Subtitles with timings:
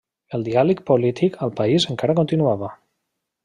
[0.37, 2.75] El diàleg polític al país encara continuava.